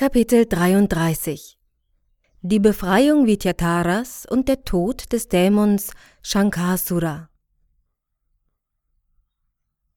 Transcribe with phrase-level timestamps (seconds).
[0.00, 1.58] Kapitel 33
[2.40, 5.90] Die Befreiung Vidyataras und der Tod des Dämons
[6.22, 7.28] Shankasura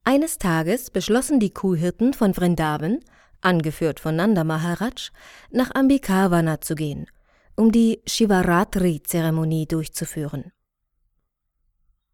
[0.03, 2.99] Eines Tages beschlossen die Kuhhirten von Vrindavan,
[3.39, 5.11] angeführt von Nanda Maharaj,
[5.51, 7.07] nach Ambikavana zu gehen,
[7.55, 10.51] um die Shivaratri-Zeremonie durchzuführen.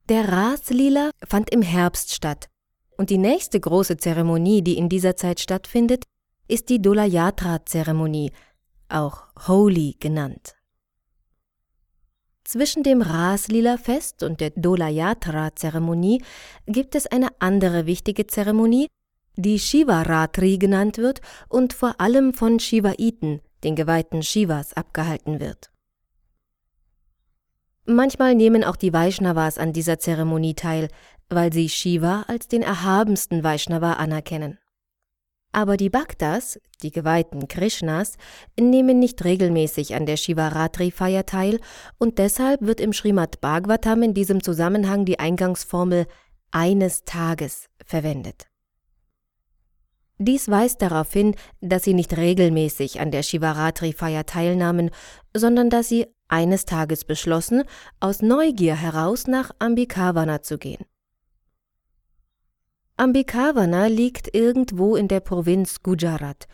[0.09, 2.49] Der Ras-Lila fand im Herbst statt
[2.97, 6.05] und die nächste große Zeremonie, die in dieser Zeit stattfindet,
[6.49, 8.31] ist die Dolayatra-Zeremonie,
[8.89, 10.55] auch Holy genannt.
[12.43, 16.23] Zwischen dem Ras-Lila-Fest und der Dolayatra-Zeremonie
[16.65, 18.87] gibt es eine andere wichtige Zeremonie,
[19.35, 25.69] die Shivaratri genannt wird und vor allem von Shivaiten, den geweihten Shivas, abgehalten wird.
[27.85, 30.89] Manchmal nehmen auch die Vaishnavas an dieser Zeremonie teil,
[31.29, 34.57] weil sie Shiva als den erhabensten Vaishnava anerkennen.
[35.51, 38.17] Aber die Bhaktas, die geweihten Krishnas,
[38.59, 41.59] nehmen nicht regelmäßig an der Shivaratri-Feier teil
[41.97, 46.05] und deshalb wird im Srimad Bhagavatam in diesem Zusammenhang die Eingangsformel
[46.51, 48.47] eines Tages verwendet.
[50.21, 54.91] Dies weist darauf hin, dass sie nicht regelmäßig an der Shivaratri-Feier teilnahmen,
[55.35, 57.63] sondern dass sie eines Tages beschlossen,
[57.99, 60.85] aus Neugier heraus nach Ambikavana zu gehen.
[62.99, 66.49] Ambikavana liegt irgendwo in der Provinz Gujarat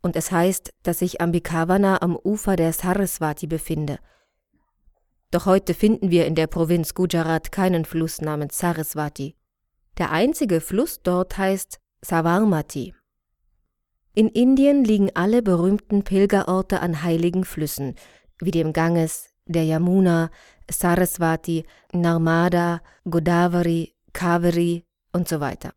[0.00, 3.98] und es heißt, dass sich Ambikavana am Ufer der Saraswati befinde.
[5.30, 9.36] Doch heute finden wir in der Provinz Gujarat keinen Fluss namens Saraswati.
[9.98, 12.94] Der einzige Fluss dort heißt Savarmati.
[14.14, 17.96] In Indien liegen alle berühmten Pilgerorte an heiligen Flüssen,
[18.38, 20.30] wie dem Ganges, der Yamuna,
[20.70, 25.74] Saraswati, Narmada, Godavari, Kaveri und so weiter.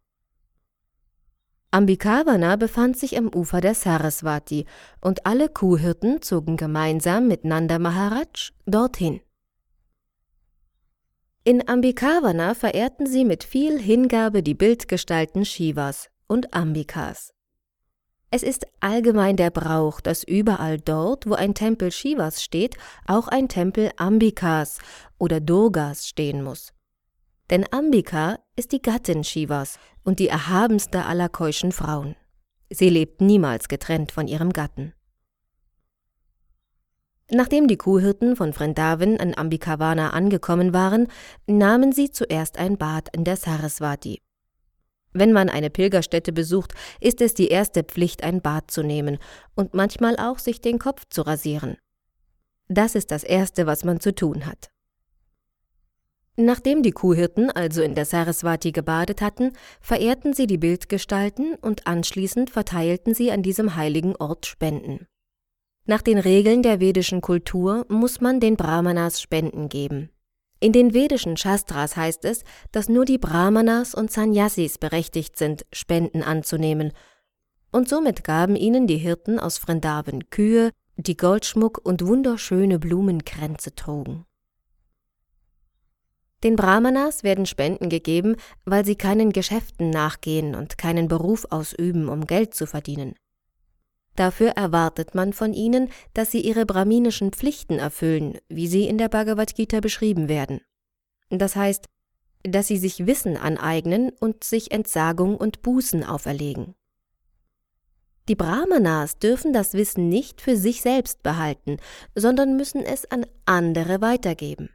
[1.72, 4.66] Ambikavana befand sich am Ufer der Saraswati
[5.02, 9.22] und alle Kuhhirten zogen gemeinsam mit Nanda Maharaj dorthin.
[11.44, 17.34] In Ambikavana verehrten sie mit viel Hingabe die Bildgestalten Shivas und Ambikas.
[18.32, 22.76] Es ist allgemein der Brauch, dass überall dort, wo ein Tempel Shivas steht,
[23.06, 24.80] auch ein Tempel Ambikas
[25.20, 26.74] oder Durgas stehen muss.
[27.50, 32.16] Denn Ambika ist die Gattin Shivas und die erhabenste aller keuschen Frauen.
[32.70, 34.94] Sie lebt niemals getrennt von ihrem Gatten.
[37.32, 41.08] Nachdem die Kuhhirten von Vrindavan an Ambikavana angekommen waren,
[41.48, 44.22] nahmen sie zuerst ein Bad in der Saraswati.
[45.12, 49.18] Wenn man eine Pilgerstätte besucht, ist es die erste Pflicht, ein Bad zu nehmen
[49.56, 51.78] und manchmal auch sich den Kopf zu rasieren.
[52.68, 54.70] Das ist das Erste, was man zu tun hat.
[56.38, 62.50] Nachdem die Kuhhirten also in der Saraswati gebadet hatten, verehrten sie die Bildgestalten und anschließend
[62.50, 65.08] verteilten sie an diesem heiligen Ort Spenden.
[65.86, 70.10] Nach den Regeln der vedischen Kultur muss man den Brahmanas Spenden geben.
[70.60, 76.24] In den vedischen Shastras heißt es, dass nur die Brahmanas und Sannyasis berechtigt sind, Spenden
[76.24, 76.92] anzunehmen,
[77.72, 84.26] und somit gaben ihnen die Hirten aus Vrindavan Kühe, die Goldschmuck und wunderschöne Blumenkränze trugen.
[86.46, 88.36] Den Brahmanas werden Spenden gegeben,
[88.66, 93.16] weil sie keinen Geschäften nachgehen und keinen Beruf ausüben, um Geld zu verdienen.
[94.16, 99.10] Dafür erwartet man von ihnen, dass sie ihre brahminischen Pflichten erfüllen, wie sie in der
[99.10, 100.62] Bhagavad Gita beschrieben werden.
[101.32, 101.86] Das heißt,
[102.44, 106.76] dass sie sich Wissen aneignen und sich Entsagung und Bußen auferlegen.
[108.30, 111.78] Die Brahmanas dürfen das Wissen nicht für sich selbst behalten,
[112.14, 114.70] sondern müssen es an andere weitergeben.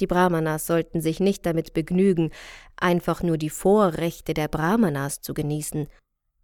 [0.00, 2.30] Die Brahmanas sollten sich nicht damit begnügen,
[2.76, 5.88] einfach nur die Vorrechte der Brahmanas zu genießen,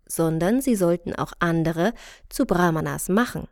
[0.06, 1.92] sondern sie sollten auch andere
[2.28, 3.48] zu Brahmanas machen.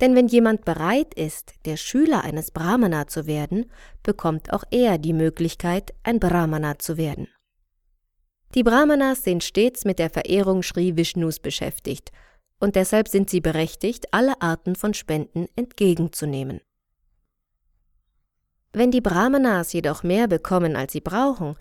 [0.00, 3.70] Denn wenn jemand bereit ist, der Schüler eines Brahmana zu werden,
[4.02, 7.28] bekommt auch er die Möglichkeit, ein Brahmana zu werden.
[8.54, 12.10] Die Brahmanas sind stets mit der Verehrung Sri Vishnus beschäftigt,
[12.58, 16.60] und deshalb sind sie berechtigt, alle Arten von Spenden entgegenzunehmen.
[18.72, 21.56] Wenn die Brahmanas jedoch mehr bekommen, als sie brauchen,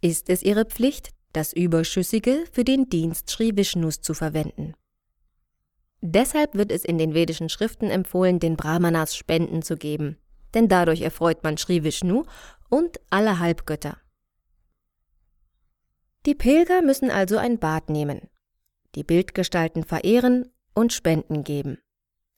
[0.00, 4.74] ist es ihre Pflicht, das Überschüssige für den Dienst Sri Vishnus zu verwenden.
[6.00, 10.16] Deshalb wird es in den vedischen Schriften empfohlen, den Brahmanas Spenden zu geben,
[10.54, 12.24] denn dadurch erfreut man Sri Vishnu
[12.68, 13.98] und alle Halbgötter.
[16.26, 18.28] Die Pilger müssen also ein Bad nehmen,
[18.94, 21.78] die Bildgestalten verehren und Spenden geben.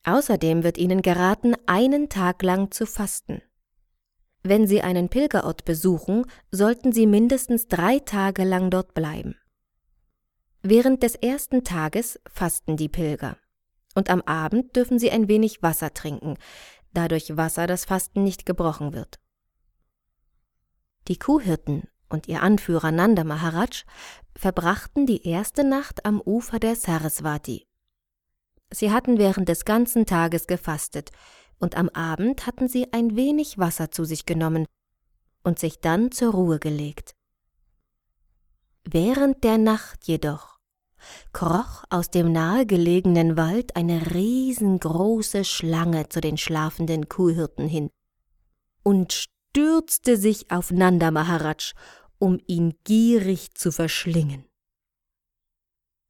[0.05, 3.43] Außerdem wird ihnen geraten, einen Tag lang zu fasten.
[4.49, 9.35] Wenn Sie einen Pilgerort besuchen, sollten Sie mindestens drei Tage lang dort bleiben.
[10.63, 13.37] Während des ersten Tages fasten die Pilger
[13.97, 16.37] und am Abend dürfen sie ein wenig Wasser trinken,
[16.93, 19.19] da durch Wasser das Fasten nicht gebrochen wird.
[21.09, 23.85] Die Kuhhirten und ihr Anführer Nanda Maharaj
[24.37, 27.67] verbrachten die erste Nacht am Ufer der Saraswati.
[28.71, 31.11] Sie hatten während des ganzen Tages gefastet,
[31.59, 34.67] und am Abend hatten sie ein wenig Wasser zu sich genommen
[35.43, 37.15] und sich dann zur Ruhe gelegt.
[38.85, 40.57] Während der Nacht jedoch
[41.33, 47.91] kroch aus dem nahegelegenen Wald eine riesengroße Schlange zu den schlafenden Kuhhirten hin
[48.83, 51.73] und stürzte sich auf Nanda Maharaj,
[52.19, 54.45] um ihn gierig zu verschlingen.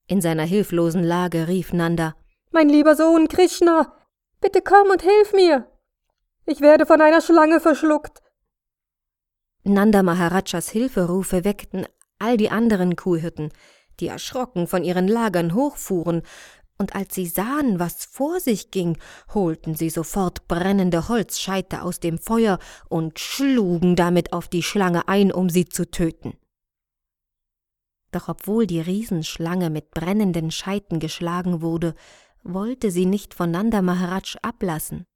[0.06, 2.14] In seiner hilflosen Lage rief Nanda
[2.52, 3.92] Mein lieber Sohn Krishna,
[4.40, 5.70] bitte komm und hilf mir.
[6.44, 8.22] Ich werde von einer Schlange verschluckt.
[9.64, 11.86] Nanda Maharajas Hilferufe weckten
[12.18, 13.52] all die anderen Kuhhirten,
[13.98, 16.22] die erschrocken von ihren Lagern hochfuhren,
[16.78, 18.98] und als sie sahen, was vor sich ging,
[19.32, 25.32] holten sie sofort brennende Holzscheite aus dem Feuer und schlugen damit auf die Schlange ein,
[25.32, 26.34] um sie zu töten.
[28.12, 31.94] Doch obwohl die Riesenschlange mit brennenden Scheiten geschlagen wurde,
[32.52, 35.06] wollte sie nicht von Nanda Maharaj ablassen.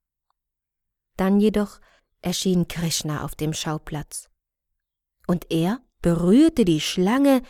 [1.17, 1.81] Dann jedoch
[2.23, 4.29] erschien Krishna auf dem Schauplatz.
[5.27, 7.43] Und er berührte die Schlange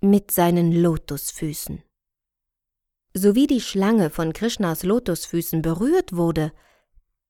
[0.00, 1.82] mit seinen Lotusfüßen.
[3.14, 6.52] Sowie die Schlange von Krishnas Lotusfüßen berührt wurde,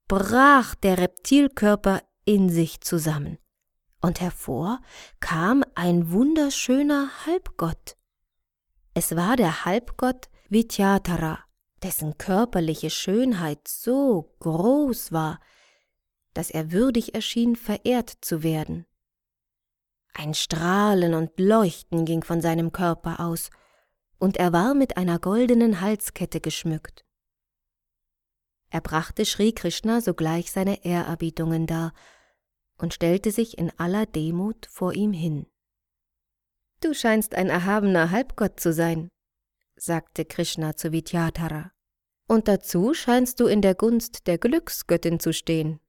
[0.06, 3.38] brach der Reptilkörper in sich zusammen,
[4.00, 4.80] und hervor
[5.20, 7.96] kam ein wunderschöner Halbgott.
[8.94, 11.38] Es war der Halbgott Vityatara,
[11.82, 15.40] dessen körperliche Schönheit so groß war,
[16.34, 18.86] dass er würdig erschien, verehrt zu werden.
[20.14, 23.50] Ein Strahlen und Leuchten ging von seinem Körper aus,
[24.18, 27.04] und er war mit einer goldenen Halskette geschmückt.
[28.70, 31.92] Er brachte Sri Krishna sogleich seine Ehrerbietungen dar
[32.76, 35.46] und stellte sich in aller Demut vor ihm hin.
[36.80, 39.08] Du scheinst ein erhabener Halbgott zu sein,
[39.78, 41.72] sagte Krishna zu Vidyadhara,
[42.26, 45.80] und dazu scheinst du in der Gunst der Glücksgöttin zu stehen.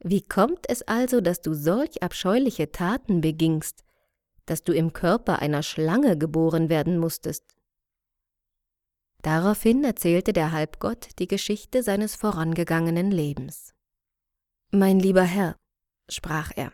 [0.00, 3.82] Wie kommt es also, dass du solch abscheuliche Taten begingst,
[4.46, 7.56] dass du im Körper einer Schlange geboren werden musstest?
[9.22, 13.74] Daraufhin erzählte der Halbgott die Geschichte seines vorangegangenen Lebens.
[14.70, 15.56] Mein lieber Herr,
[16.08, 16.72] sprach er,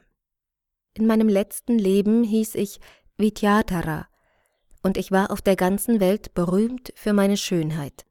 [0.92, 2.78] in meinem letzten Leben hieß ich
[3.16, 4.08] Vityatara,
[4.84, 8.04] und ich war auf der ganzen Welt berühmt für meine Schönheit.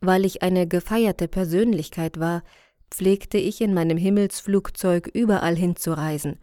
[0.00, 2.42] Weil ich eine gefeierte Persönlichkeit war,
[2.90, 6.40] pflegte ich in meinem Himmelsflugzeug überall hinzureisen,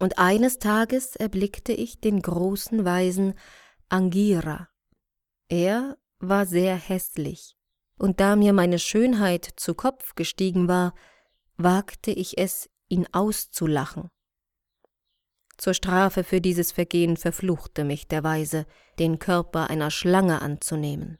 [0.00, 3.34] und eines Tages erblickte ich den großen Weisen
[3.88, 4.68] Angira.
[5.48, 7.56] Er war sehr hässlich,
[7.96, 10.94] und da mir meine Schönheit zu Kopf gestiegen war,
[11.56, 14.10] wagte ich es, ihn auszulachen.
[15.64, 18.66] Zur Strafe für dieses Vergehen verfluchte mich der Weise,
[18.98, 21.16] den Körper einer Schlange anzunehmen.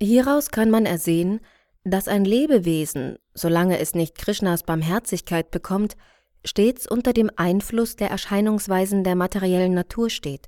[0.00, 1.40] Hieraus kann man ersehen,
[1.82, 5.96] dass ein Lebewesen, solange es nicht Krishnas Barmherzigkeit bekommt,
[6.44, 10.46] stets unter dem Einfluss der Erscheinungsweisen der materiellen Natur steht,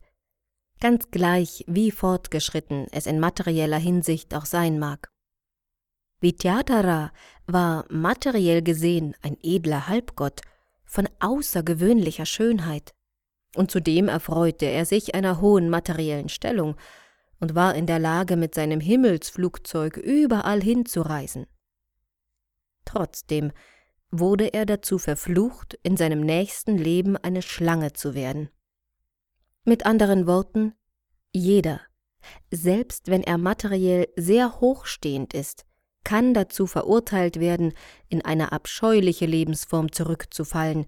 [0.78, 5.10] ganz gleich wie fortgeschritten es in materieller Hinsicht auch sein mag.
[6.20, 7.10] Vidyadhara
[7.48, 10.42] war materiell gesehen ein edler Halbgott
[10.92, 12.92] von außergewöhnlicher Schönheit,
[13.56, 16.76] und zudem erfreute er sich einer hohen materiellen Stellung,
[17.40, 21.46] und war in der Lage, mit seinem Himmelsflugzeug überall hinzureisen.
[22.84, 23.52] Trotzdem
[24.10, 28.50] wurde er dazu verflucht, in seinem nächsten Leben eine Schlange zu werden.
[29.64, 30.74] Mit anderen Worten,
[31.32, 31.80] jeder,
[32.50, 35.64] selbst wenn er materiell sehr hochstehend ist,
[36.04, 37.72] kann dazu verurteilt werden,
[38.08, 40.86] in eine abscheuliche Lebensform zurückzufallen,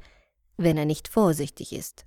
[0.56, 2.06] wenn er nicht vorsichtig ist.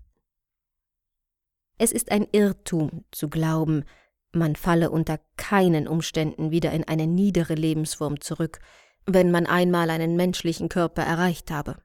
[1.77, 3.83] Es ist ein Irrtum zu glauben,
[4.31, 8.59] man falle unter keinen Umständen wieder in eine niedere Lebensform zurück,
[9.05, 11.77] wenn man einmal einen menschlichen Körper erreicht habe.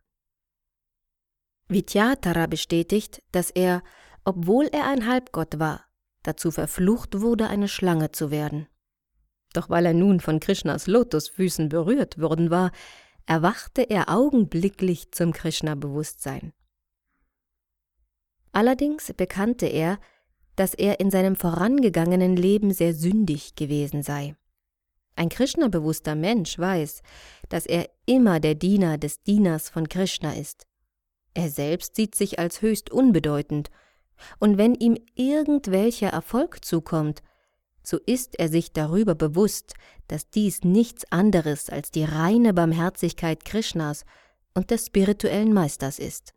[1.68, 3.82] Vityatara bestätigt, dass er,
[4.24, 5.84] obwohl er ein Halbgott war,
[6.22, 8.66] dazu verflucht wurde, eine Schlange zu werden.
[9.52, 12.72] Doch weil er nun von Krishnas Lotusfüßen berührt worden war,
[13.26, 16.52] erwachte er augenblicklich zum Krishna-Bewusstsein.
[18.52, 19.98] Allerdings bekannte er,
[20.56, 24.36] dass er in seinem vorangegangenen Leben sehr sündig gewesen sei.
[25.16, 27.02] Ein Krishna-bewusster Mensch weiß,
[27.48, 30.66] dass er immer der Diener des Dieners von Krishna ist.
[31.34, 33.70] Er selbst sieht sich als höchst unbedeutend,
[34.38, 37.22] und wenn ihm irgendwelcher Erfolg zukommt,
[37.82, 39.74] so ist er sich darüber bewusst,
[40.08, 44.04] dass dies nichts anderes als die reine Barmherzigkeit Krishnas
[44.54, 46.34] und des spirituellen Meisters ist.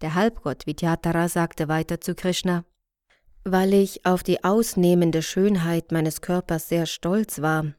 [0.00, 2.64] Der Halbgott Vidyatara sagte weiter zu Krishna,
[3.44, 7.74] weil ich auf die ausnehmende Schönheit meines Körpers sehr stolz war,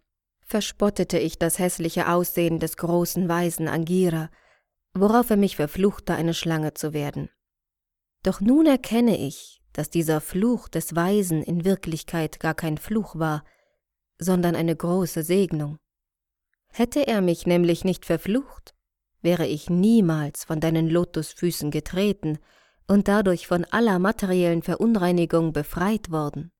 [0.46, 4.30] verspottete ich das hässliche Aussehen des großen Weisen Angira,
[4.94, 7.30] worauf er mich verfluchte, eine Schlange zu werden.
[8.24, 13.44] Doch nun erkenne ich, dass dieser Fluch des Weisen in Wirklichkeit gar kein Fluch war,
[14.20, 15.80] sondern eine große Segnung.
[16.72, 18.74] Hätte er mich nämlich nicht verflucht,
[19.22, 22.40] wäre ich niemals von deinen Lotusfüßen getreten
[22.88, 26.52] und dadurch von aller materiellen Verunreinigung befreit worden.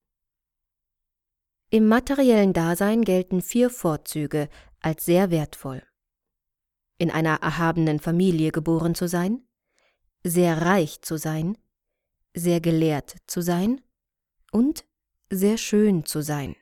[1.70, 4.48] Im materiellen Dasein gelten vier Vorzüge
[4.80, 5.82] als sehr wertvoll.
[6.98, 9.46] In einer erhabenen Familie geboren zu sein,
[10.22, 11.58] sehr reich zu sein,
[12.34, 13.80] sehr gelehrt zu sein
[14.50, 14.84] und
[15.30, 16.56] sehr schön zu sein.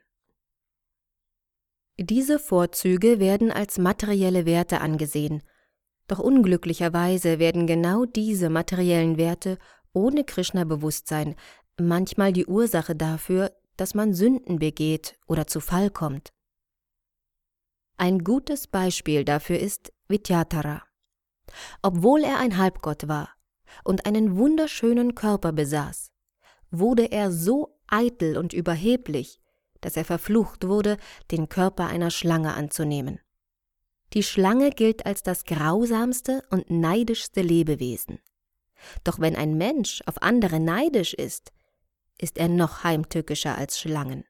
[1.98, 5.42] Diese Vorzüge werden als materielle Werte angesehen,
[6.08, 9.58] doch unglücklicherweise werden genau diese materiellen Werte
[9.92, 11.36] ohne Krishna-Bewusstsein
[11.78, 16.32] manchmal die Ursache dafür, dass man Sünden begeht oder zu Fall kommt.
[17.96, 20.82] Ein gutes Beispiel dafür ist Vidyatara.
[21.82, 23.31] Obwohl er ein Halbgott war
[23.84, 26.10] und einen wunderschönen Körper besaß,
[26.70, 29.40] wurde er so eitel und überheblich,
[29.80, 30.96] dass er verflucht wurde,
[31.30, 33.20] den Körper einer Schlange anzunehmen.
[34.14, 38.18] Die Schlange gilt als das grausamste und neidischste Lebewesen.
[39.04, 41.52] Doch wenn ein Mensch auf andere neidisch ist,
[42.18, 44.24] ist er noch heimtückischer als Schlangen.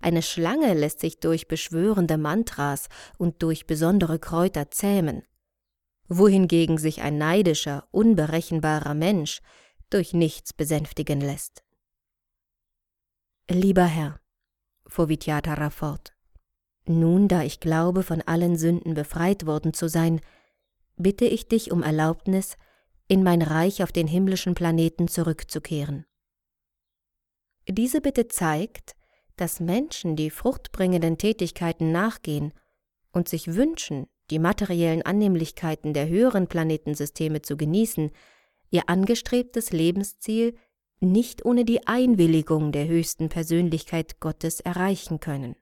[0.00, 5.22] Eine Schlange lässt sich durch beschwörende Mantras und durch besondere Kräuter zähmen,
[6.08, 9.40] wohingegen sich ein neidischer, unberechenbarer Mensch
[9.90, 11.64] durch nichts besänftigen lässt.
[13.48, 14.20] Lieber Herr,
[14.86, 16.16] fuhr Vidyatara fort,
[16.88, 20.20] nun, da ich glaube, von allen Sünden befreit worden zu sein,
[20.96, 22.56] bitte ich dich um Erlaubnis,
[23.08, 26.06] in mein Reich auf den himmlischen Planeten zurückzukehren.
[27.68, 28.96] Diese Bitte zeigt,
[29.36, 32.52] dass Menschen, die fruchtbringenden Tätigkeiten nachgehen
[33.12, 38.10] und sich wünschen, die materiellen Annehmlichkeiten der höheren Planetensysteme zu genießen,
[38.70, 40.56] ihr angestrebtes Lebensziel
[41.00, 45.56] nicht ohne die Einwilligung der höchsten Persönlichkeit Gottes erreichen können.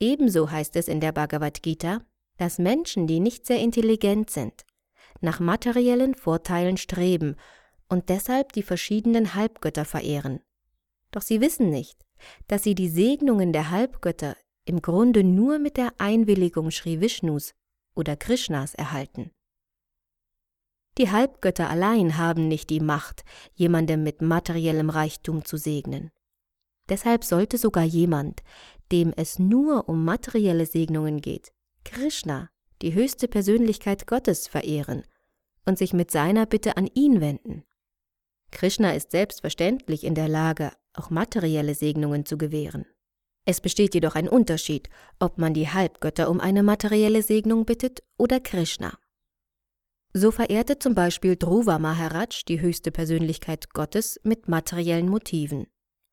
[0.00, 2.02] Ebenso heißt es in der Bhagavad Gita,
[2.36, 4.64] dass Menschen, die nicht sehr intelligent sind,
[5.20, 7.36] nach materiellen Vorteilen streben
[7.88, 10.40] und deshalb die verschiedenen Halbgötter verehren.
[11.10, 12.04] Doch sie wissen nicht,
[12.48, 17.54] dass sie die Segnungen der Halbgötter im Grunde nur mit der Einwilligung Sri Vishnus
[17.94, 19.30] oder Krishnas erhalten.
[20.98, 26.10] Die Halbgötter allein haben nicht die Macht, jemandem mit materiellem Reichtum zu segnen.
[26.88, 28.42] Deshalb sollte sogar jemand,
[28.92, 31.52] dem es nur um materielle Segnungen geht,
[31.84, 32.48] Krishna,
[32.82, 35.04] die höchste Persönlichkeit Gottes, verehren
[35.64, 37.64] und sich mit seiner Bitte an ihn wenden.
[38.50, 42.86] Krishna ist selbstverständlich in der Lage, auch materielle Segnungen zu gewähren.
[43.44, 48.40] Es besteht jedoch ein Unterschied, ob man die Halbgötter um eine materielle Segnung bittet oder
[48.40, 48.98] Krishna.
[50.14, 55.66] So verehrte zum Beispiel Dhruva Maharaj die höchste Persönlichkeit Gottes mit materiellen Motiven.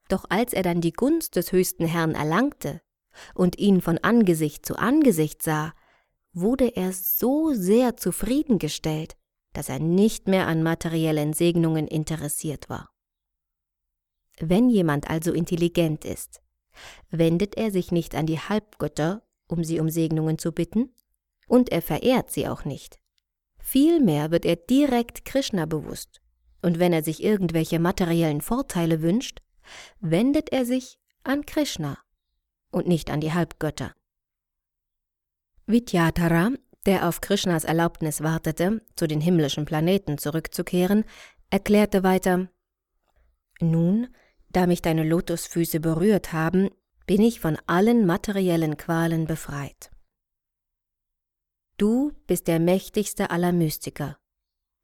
[0.09, 2.81] Doch als er dann die Gunst des höchsten Herrn erlangte
[3.33, 5.73] und ihn von Angesicht zu Angesicht sah,
[6.33, 9.15] wurde er so sehr zufriedengestellt,
[9.53, 12.89] dass er nicht mehr an materiellen Segnungen interessiert war.
[14.39, 16.41] Wenn jemand also intelligent ist,
[17.09, 20.93] wendet er sich nicht an die Halbgötter, um sie um Segnungen zu bitten,
[21.47, 22.99] und er verehrt sie auch nicht.
[23.59, 26.21] Vielmehr wird er direkt Krishna bewusst,
[26.61, 29.41] und wenn er sich irgendwelche materiellen Vorteile wünscht,
[29.99, 31.97] wendet er sich an Krishna
[32.71, 33.93] und nicht an die Halbgötter.
[35.65, 36.51] Vidyatara,
[36.85, 41.05] der auf Krishnas Erlaubnis wartete, zu den himmlischen Planeten zurückzukehren,
[41.49, 42.49] erklärte weiter
[43.59, 44.07] Nun,
[44.51, 46.69] da mich deine Lotusfüße berührt haben,
[47.05, 49.91] bin ich von allen materiellen Qualen befreit.
[51.77, 54.17] Du bist der mächtigste aller Mystiker.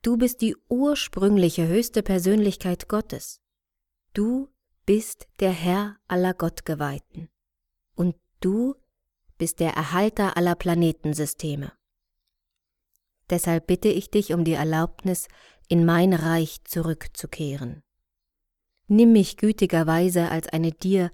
[0.02, 3.42] Du bist die ursprüngliche höchste Persönlichkeit Gottes.
[4.14, 4.50] Du
[4.86, 7.30] bist der Herr aller Gottgeweihten
[7.96, 8.76] und du
[9.38, 11.72] bist der Erhalter aller Planetensysteme.
[13.30, 15.28] Deshalb bitte ich dich um die Erlaubnis,
[15.68, 17.84] in mein Reich zurückzukehren.
[18.88, 21.12] Nimm mich gütigerweise als eine dir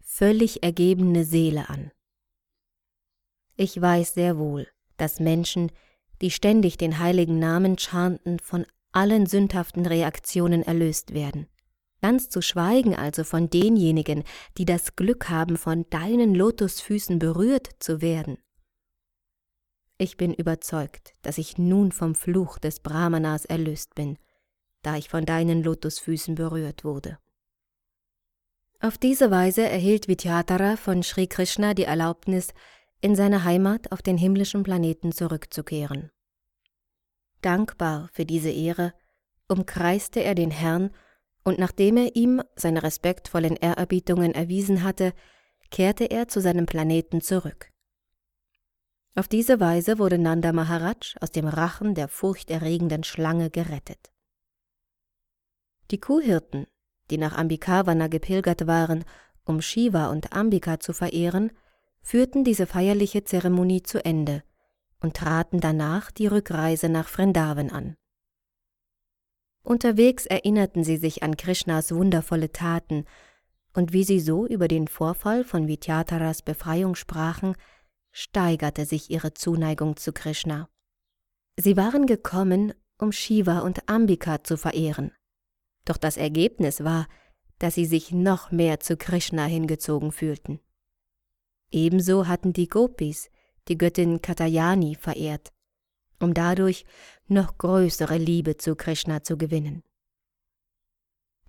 [0.00, 1.90] völlig ergebene Seele an.
[3.56, 5.70] Ich weiß sehr wohl, dass Menschen,
[6.20, 11.48] die ständig den heiligen Namen chanten, von allen sündhaften Reaktionen erlöst werden
[12.04, 14.24] Ganz zu schweigen also von denjenigen,
[14.58, 18.36] die das Glück haben, von deinen Lotusfüßen berührt zu werden.
[19.96, 24.18] Ich bin überzeugt, dass ich nun vom Fluch des Brahmanas erlöst bin,
[24.84, 27.18] da ich von deinen Lotusfüßen berührt wurde.
[28.80, 32.52] Auf diese Weise erhielt Vidyadhara von Sri Krishna die Erlaubnis,
[33.00, 36.10] in seine Heimat auf den himmlischen Planeten zurückzukehren.
[37.42, 38.94] Dankbar für diese Ehre
[39.48, 40.90] umkreiste er den Herrn
[41.44, 45.12] und nachdem er ihm seine respektvollen Ehrerbietungen erwiesen hatte,
[45.70, 47.70] kehrte er zu seinem Planeten zurück.
[49.16, 54.13] Auf diese Weise wurde Nanda Maharaj aus dem Rachen der furchterregenden Schlange gerettet.
[55.94, 56.66] Die Kuhhirten,
[57.12, 59.04] die nach Ambikavana gepilgert waren,
[59.44, 61.52] um Shiva und Ambika zu verehren,
[62.02, 64.42] führten diese feierliche Zeremonie zu Ende
[64.98, 67.96] und traten danach die Rückreise nach Vrindavan an.
[69.62, 73.04] Unterwegs erinnerten sie sich an Krishnas wundervolle Taten,
[73.72, 77.54] und wie sie so über den Vorfall von Vidyataras Befreiung sprachen,
[78.10, 80.68] steigerte sich ihre Zuneigung zu Krishna.
[81.56, 85.12] Sie waren gekommen, um Shiva und Ambika zu verehren.
[85.84, 87.06] Doch das Ergebnis war,
[87.58, 90.60] dass sie sich noch mehr zu Krishna hingezogen fühlten.
[91.70, 93.30] Ebenso hatten die Gopis
[93.68, 95.52] die Göttin Katayani verehrt,
[96.20, 96.84] um dadurch
[97.26, 99.82] noch größere Liebe zu Krishna zu gewinnen.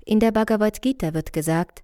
[0.05, 1.83] In der Bhagavad Gita wird gesagt,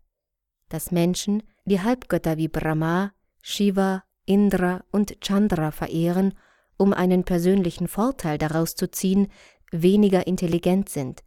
[0.70, 6.38] dass Menschen, die Halbgötter wie Brahma, Shiva, Indra und Chandra verehren,
[6.78, 9.28] um einen persönlichen Vorteil daraus zu ziehen,
[9.72, 11.24] weniger intelligent sind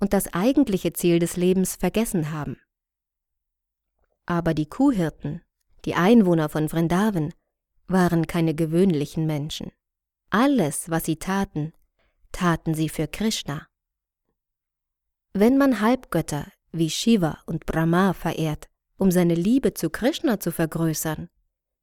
[0.00, 2.58] und das eigentliche Ziel des Lebens vergessen haben.
[4.26, 5.42] Aber die Kuhhirten,
[5.84, 7.32] die Einwohner von Vrindavan,
[7.88, 9.72] waren keine gewöhnlichen Menschen.
[10.30, 11.72] Alles, was sie taten,
[12.30, 13.66] taten sie für Krishna.
[15.34, 21.28] Wenn man Halbgötter wie Shiva und Brahma verehrt, um seine Liebe zu Krishna zu vergrößern,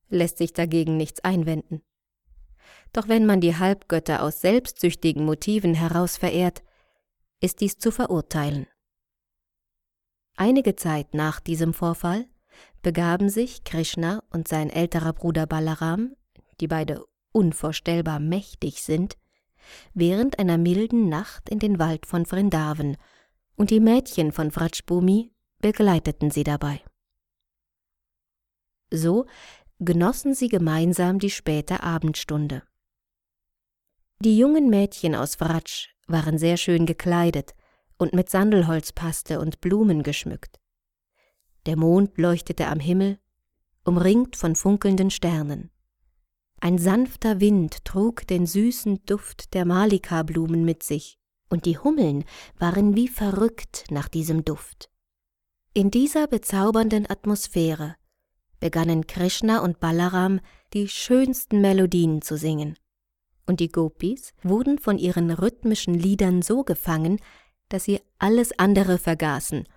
[0.10, 1.82] lässt sich dagegen nichts einwenden.
[2.94, 6.64] Doch wenn man die Halbgötter aus selbstsüchtigen Motiven heraus verehrt,
[7.42, 8.68] ist dies zu verurteilen.
[10.36, 12.28] Einige Zeit nach diesem Vorfall
[12.82, 16.16] begaben sich Krishna und sein älterer Bruder Balaram,
[16.60, 19.18] die beide unvorstellbar mächtig sind,
[19.94, 22.98] während einer milden Nacht in den Wald von Vrindavan,
[23.56, 26.82] und die Mädchen von Vrajbhumi begleiteten sie dabei.
[28.92, 29.26] So
[29.80, 32.64] genossen sie gemeinsam die späte Abendstunde.
[34.22, 37.54] Die jungen Mädchen aus Vraj waren sehr schön gekleidet
[37.98, 40.60] und mit Sandelholzpaste und Blumen geschmückt.
[41.66, 43.20] Der Mond leuchtete am Himmel,
[43.84, 45.70] umringt von funkelnden Sternen.
[46.62, 51.18] Ein sanfter Wind trug den süßen Duft der Malika-Blumen mit sich,
[51.50, 52.26] und die Hummeln
[52.58, 54.90] waren wie verrückt nach diesem Duft.
[55.74, 57.96] In dieser bezaubernden Atmosphäre
[58.60, 60.42] begannen Krishna und Balaram
[60.74, 62.76] die schönsten Melodien zu singen,
[63.50, 67.20] und die Gopis wurden von ihren rhythmischen Liedern so gefangen,
[67.68, 69.68] dass sie alles andere vergaßen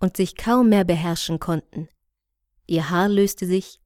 [0.00, 1.88] und sich kaum mehr beherrschen konnten.
[2.66, 3.80] Ihr Haar löste sich,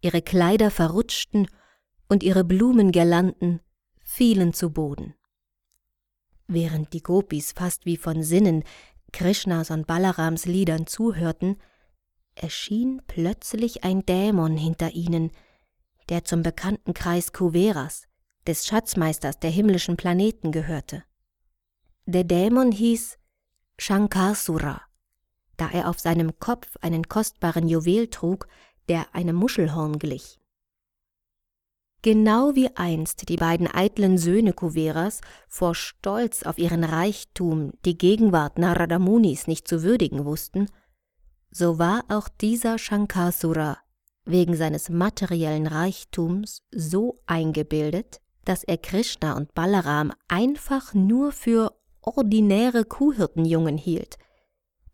[0.00, 1.48] ihre Kleider verrutschten
[2.08, 3.60] und ihre Blumengirlanden
[4.04, 5.14] fielen zu Boden.
[6.46, 8.62] Während die Gopis fast wie von Sinnen
[9.12, 11.56] Krishnas und Balarams Liedern zuhörten,
[12.36, 15.32] erschien plötzlich ein Dämon hinter ihnen,
[16.10, 18.06] der zum bekannten Kreis Kuveras,
[18.46, 21.04] des Schatzmeisters der himmlischen Planeten, gehörte.
[22.06, 23.18] Der Dämon hieß
[23.78, 24.82] Shankasura,
[25.56, 28.46] da er auf seinem Kopf einen kostbaren Juwel trug,
[28.88, 30.38] der einem Muschelhorn glich.
[32.02, 38.58] Genau wie einst die beiden eitlen Söhne Kuveras vor Stolz auf ihren Reichtum die Gegenwart
[38.58, 40.66] Narada Munis nicht zu würdigen wussten,
[41.50, 43.78] so war auch dieser Shankasura
[44.26, 52.84] wegen seines materiellen Reichtums so eingebildet, dass er Krishna und Balaram einfach nur für ordinäre
[52.84, 54.18] Kuhhirtenjungen hielt,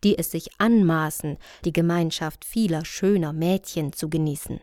[0.03, 4.61] die es sich anmaßen, die Gemeinschaft vieler schöner Mädchen zu genießen.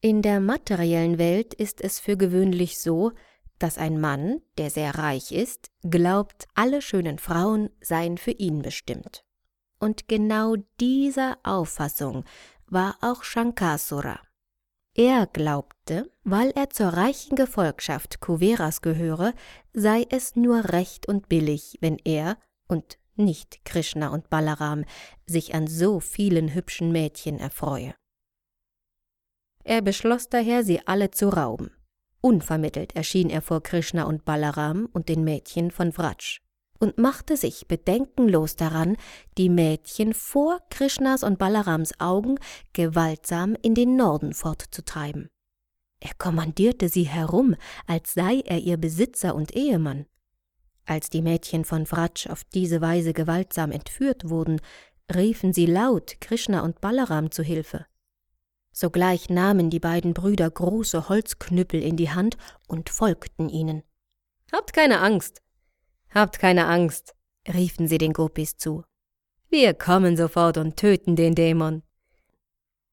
[0.00, 3.12] In der materiellen Welt ist es für gewöhnlich so,
[3.58, 9.24] dass ein Mann, der sehr reich ist, glaubt, alle schönen Frauen seien für ihn bestimmt.
[9.78, 12.24] Und genau dieser Auffassung
[12.66, 14.18] war auch Shankasura.
[14.94, 19.32] Er glaubte, weil er zur reichen Gefolgschaft Kuveras gehöre,
[19.72, 22.36] sei es nur recht und billig, wenn er
[22.68, 24.84] und nicht Krishna und Balaram
[25.26, 27.94] sich an so vielen hübschen Mädchen erfreue.
[29.64, 31.70] Er beschloss daher, sie alle zu rauben.
[32.20, 36.41] Unvermittelt erschien er vor Krishna und Balaram und den Mädchen von Vraj.
[36.82, 38.96] Und machte sich bedenkenlos daran,
[39.38, 42.38] die Mädchen vor Krishnas und Balarams Augen
[42.72, 45.30] gewaltsam in den Norden fortzutreiben.
[46.00, 47.54] Er kommandierte sie herum,
[47.86, 50.06] als sei er ihr Besitzer und Ehemann.
[50.84, 54.60] Als die Mädchen von Vraj auf diese Weise gewaltsam entführt wurden,
[55.14, 57.86] riefen sie laut Krishna und Balaram zu Hilfe.
[58.72, 63.84] Sogleich nahmen die beiden Brüder große Holzknüppel in die Hand und folgten ihnen.
[64.50, 65.42] Habt keine Angst,
[66.14, 67.14] habt keine Angst,
[67.48, 68.84] riefen sie den Gopis zu.
[69.48, 71.82] Wir kommen sofort und töten den Dämon.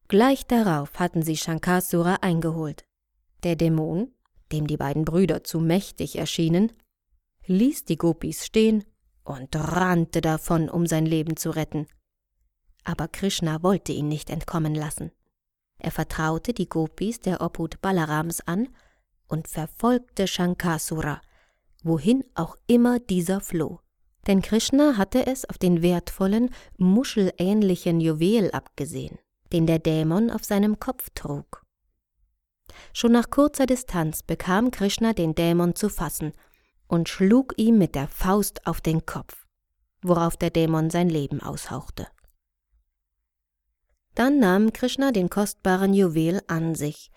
[0.07, 2.83] Gleich darauf hatten sie Shankasura eingeholt.
[3.43, 4.11] Der Dämon,
[4.51, 6.73] dem die beiden Brüder zu mächtig erschienen,
[7.45, 8.83] ließ die Gopis stehen
[9.23, 11.87] und rannte davon, um sein Leben zu retten.
[12.83, 15.11] Aber Krishna wollte ihn nicht entkommen lassen.
[15.77, 18.67] Er vertraute die Gopis der Obhut Balarams an
[19.27, 21.21] und verfolgte Shankasura,
[21.83, 23.79] wohin auch immer dieser floh.
[24.27, 29.17] Denn Krishna hatte es auf den wertvollen, muschelähnlichen Juwel abgesehen,
[29.53, 31.63] den der Dämon auf seinem Kopf trug.
[32.93, 36.33] Schon nach kurzer Distanz bekam Krishna den Dämon zu fassen
[36.87, 39.45] und schlug ihm mit der Faust auf den Kopf,
[40.01, 42.07] worauf der Dämon sein Leben aushauchte.
[44.15, 47.11] Dann nahm Krishna den kostbaren Juwel an sich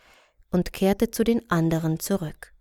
[0.50, 2.51] und kehrte zu den anderen zurück.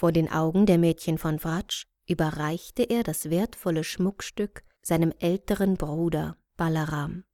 [0.00, 6.38] Vor den Augen der Mädchen von Vraj überreichte er das wertvolle Schmuckstück seinem älteren Bruder
[6.56, 7.24] Balaram.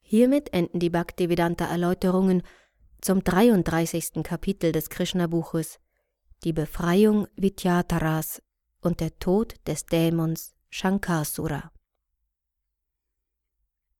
[0.00, 2.44] Hiermit enden die Bhaktivedanta-Erläuterungen
[3.00, 4.22] zum 33.
[4.22, 5.80] Kapitel des Krishna-Buches,
[6.44, 8.42] die Befreiung Vidyataras
[8.80, 11.72] und der Tod des Dämons Shankasura.